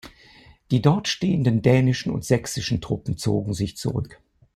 Die 0.71 0.81
dort 0.81 1.07
stehenden 1.07 1.61
dänischen 1.61 2.11
und 2.11 2.25
sächsischen 2.25 2.81
Truppen 2.81 3.17
zogen 3.19 3.53
sich 3.53 3.77
zurück. 3.77 4.19